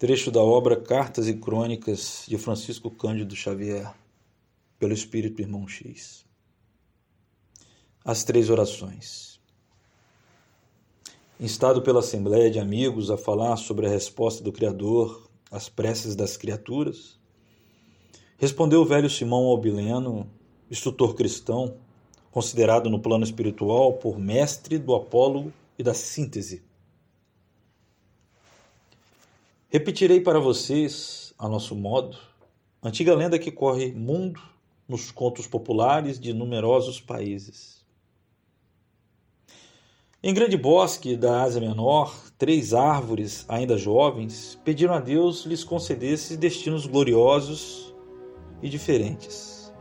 [0.00, 3.94] Trecho da obra Cartas e Crônicas de Francisco Cândido Xavier,
[4.78, 6.24] pelo Espírito Irmão X.
[8.02, 9.38] As três orações.
[11.38, 16.34] Instado pela Assembleia de Amigos a falar sobre a resposta do Criador às preces das
[16.34, 17.20] criaturas,
[18.38, 20.26] respondeu o velho Simão Albileno,
[20.70, 21.76] instrutor cristão,
[22.30, 26.69] considerado no plano espiritual por mestre do apólogo e da síntese
[29.72, 32.16] Repetirei para vocês, a nosso modo,
[32.82, 34.40] antiga lenda que corre mundo
[34.88, 37.86] nos contos populares de numerosos países.
[40.20, 46.36] Em grande bosque da Ásia Menor, três árvores, ainda jovens, pediram a Deus lhes concedesse
[46.36, 47.94] destinos gloriosos
[48.60, 49.72] e diferentes.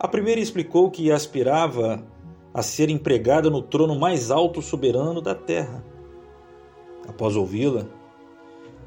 [0.00, 2.02] A primeira explicou que aspirava
[2.54, 5.84] a ser empregada no trono mais alto soberano da terra.
[7.06, 7.97] Após ouvi-la,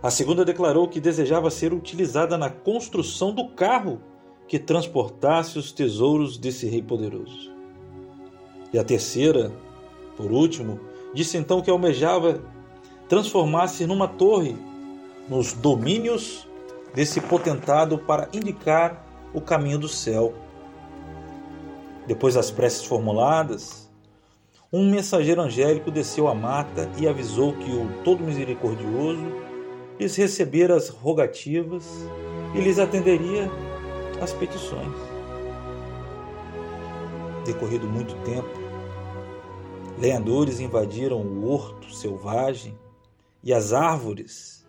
[0.04, 4.02] a segunda declarou que desejava ser utilizada na construção do carro
[4.48, 7.52] que transportasse os tesouros desse rei poderoso.
[8.74, 9.52] E a terceira,
[10.18, 10.80] por último,
[11.14, 12.42] disse então que almejava
[13.08, 14.56] transformar-se numa torre
[15.30, 16.48] nos domínios
[16.96, 20.34] desse potentado para indicar o caminho do céu.
[22.08, 23.90] Depois das preces formuladas,
[24.74, 29.51] um mensageiro angélico desceu à mata e avisou que o Todo Misericordioso
[30.02, 31.86] lhes receber as rogativas
[32.56, 33.48] e lhes atenderia
[34.20, 34.96] as petições.
[37.46, 38.50] Decorrido muito tempo,
[40.00, 42.76] lenhadores invadiram o horto selvagem
[43.44, 44.66] e as árvores,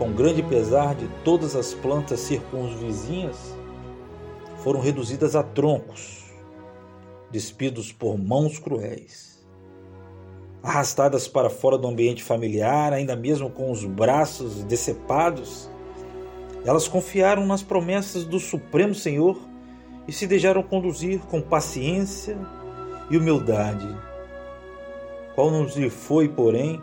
[0.00, 3.56] com grande pesar de todas as plantas circunvizinhas,
[4.64, 6.24] foram reduzidas a troncos,
[7.30, 9.35] despidos por mãos cruéis
[10.66, 15.70] arrastadas para fora do ambiente familiar, ainda mesmo com os braços decepados,
[16.64, 19.38] elas confiaram nas promessas do Supremo Senhor
[20.08, 22.36] e se deixaram conduzir com paciência
[23.08, 23.86] e humildade.
[25.36, 26.80] Qual não lhe foi, porém,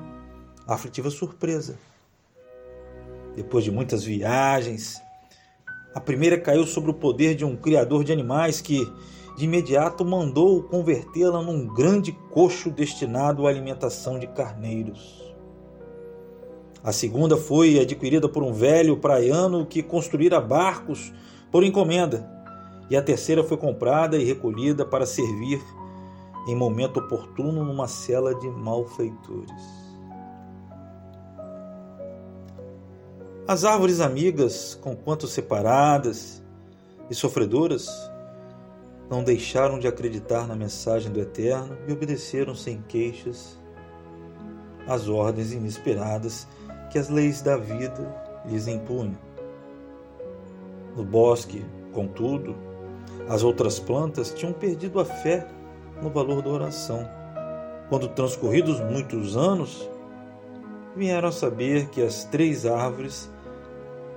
[0.66, 1.78] a aflitiva surpresa?
[3.36, 5.02] Depois de muitas viagens,
[5.94, 8.90] a primeira caiu sobre o poder de um criador de animais que,
[9.36, 15.34] de imediato mandou convertê-la num grande coxo destinado à alimentação de carneiros.
[16.84, 21.14] A segunda foi adquirida por um velho praiano que construíra barcos
[21.52, 22.30] por encomenda.
[22.90, 25.62] E a terceira foi comprada e recolhida para servir
[26.48, 29.84] em momento oportuno numa cela de malfeitores.
[33.48, 36.44] As árvores amigas, conquanto separadas
[37.10, 37.90] e sofredoras,
[39.14, 43.60] não deixaram de acreditar na mensagem do Eterno e obedeceram sem queixas
[44.88, 46.48] às ordens inesperadas
[46.92, 48.12] que as leis da vida
[48.44, 49.16] lhes impunham.
[50.98, 52.56] No bosque, contudo,
[53.30, 55.48] as outras plantas tinham perdido a fé
[56.02, 57.08] no valor da oração.
[57.90, 59.88] Quando transcorridos muitos anos,
[60.96, 63.30] vieram a saber que as três árvores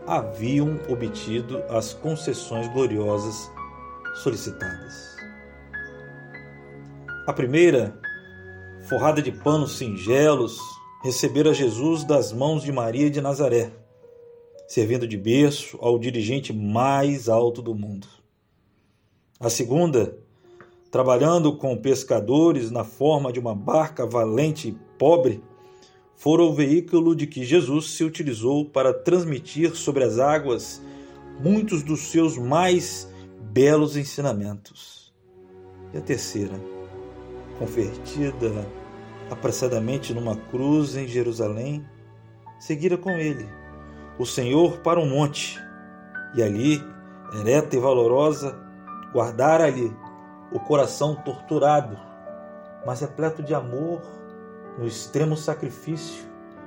[0.06, 3.54] haviam obtido as concessões gloriosas
[4.22, 5.16] solicitadas.
[7.26, 7.98] A primeira,
[8.88, 10.60] forrada de panos singelos,
[11.02, 13.72] recebera Jesus das mãos de Maria de Nazaré,
[14.68, 18.06] servindo de berço ao dirigente mais alto do mundo.
[19.38, 20.16] A segunda,
[20.90, 25.42] trabalhando com pescadores na forma de uma barca valente e pobre,
[26.14, 30.80] fora o veículo de que Jesus se utilizou para transmitir sobre as águas
[31.40, 33.08] muitos dos seus mais
[33.50, 35.14] belos ensinamentos.
[35.92, 36.54] E a terceira,
[37.58, 38.66] convertida
[39.30, 41.86] apressadamente numa cruz em Jerusalém,
[42.58, 43.48] seguira com ele
[44.18, 45.60] o Senhor para um monte,
[46.34, 46.82] e ali,
[47.40, 48.58] ereta e valorosa,
[49.12, 49.94] guardara-lhe
[50.52, 51.98] o coração torturado,
[52.84, 54.00] mas repleto de amor
[54.78, 56.24] no extremo sacrifício,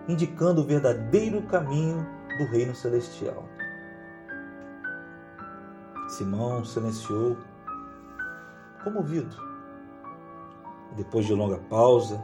[0.07, 2.06] indicando o verdadeiro caminho
[2.38, 3.48] do reino celestial.
[6.19, 7.38] Simão silenciou,
[8.83, 9.38] comovido.
[10.98, 12.21] Depois de longa pausa,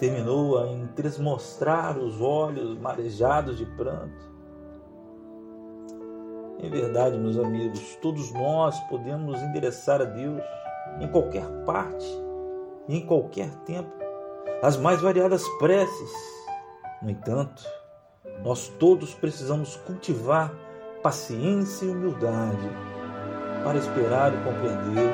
[0.00, 4.32] terminou a entresmostrar os olhos marejados de pranto.
[6.58, 10.42] Em verdade, meus amigos, todos nós podemos endereçar a Deus
[11.00, 12.06] em qualquer parte
[12.88, 13.92] e em qualquer tempo
[14.60, 16.12] as mais variadas preces.
[17.00, 17.62] No entanto,
[18.42, 20.52] nós todos precisamos cultivar
[21.02, 22.70] paciência e humildade
[23.64, 25.12] para esperar e compreender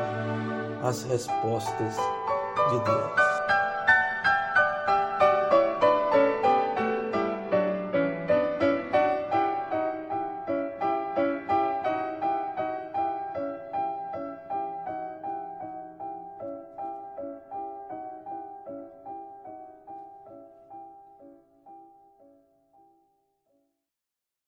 [0.82, 1.96] as respostas
[2.70, 3.27] de Deus.